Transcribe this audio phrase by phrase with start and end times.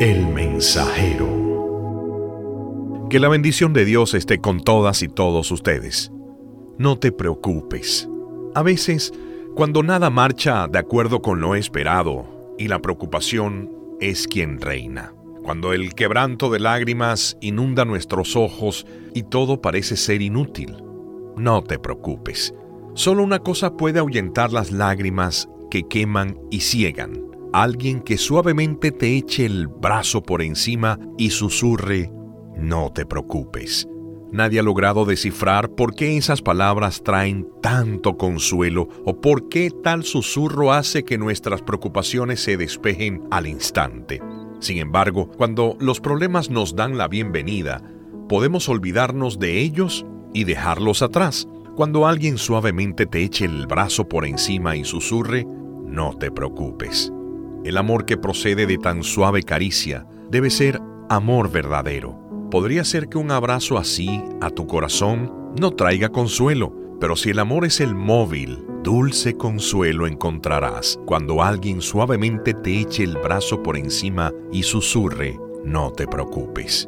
[0.00, 1.26] El mensajero.
[3.10, 6.12] Que la bendición de Dios esté con todas y todos ustedes.
[6.78, 8.08] No te preocupes.
[8.54, 9.12] A veces,
[9.56, 15.14] cuando nada marcha de acuerdo con lo esperado y la preocupación es quien reina.
[15.42, 20.76] Cuando el quebranto de lágrimas inunda nuestros ojos y todo parece ser inútil.
[21.36, 22.54] No te preocupes.
[22.94, 27.27] Solo una cosa puede ahuyentar las lágrimas que queman y ciegan.
[27.52, 32.12] Alguien que suavemente te eche el brazo por encima y susurre,
[32.56, 33.88] no te preocupes.
[34.30, 40.04] Nadie ha logrado descifrar por qué esas palabras traen tanto consuelo o por qué tal
[40.04, 44.20] susurro hace que nuestras preocupaciones se despejen al instante.
[44.60, 47.82] Sin embargo, cuando los problemas nos dan la bienvenida,
[48.28, 51.48] podemos olvidarnos de ellos y dejarlos atrás.
[51.76, 55.46] Cuando alguien suavemente te eche el brazo por encima y susurre,
[55.86, 57.10] no te preocupes.
[57.64, 62.18] El amor que procede de tan suave caricia debe ser amor verdadero.
[62.50, 67.38] Podría ser que un abrazo así a tu corazón no traiga consuelo, pero si el
[67.38, 73.76] amor es el móvil, dulce consuelo encontrarás cuando alguien suavemente te eche el brazo por
[73.76, 76.86] encima y susurre, no te preocupes.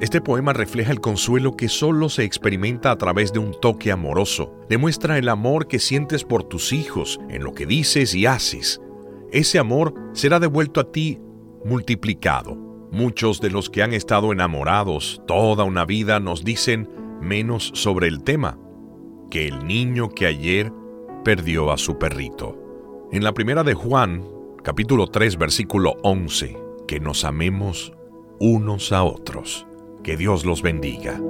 [0.00, 4.54] Este poema refleja el consuelo que solo se experimenta a través de un toque amoroso.
[4.68, 8.80] Demuestra el amor que sientes por tus hijos en lo que dices y haces.
[9.32, 11.20] Ese amor será devuelto a ti
[11.64, 12.54] multiplicado.
[12.90, 16.88] Muchos de los que han estado enamorados toda una vida nos dicen
[17.20, 18.58] menos sobre el tema
[19.30, 20.72] que el niño que ayer
[21.24, 22.56] perdió a su perrito.
[23.12, 24.24] En la primera de Juan,
[24.62, 27.92] capítulo 3, versículo 11, que nos amemos
[28.40, 29.66] unos a otros.
[30.02, 31.20] Que Dios los bendiga.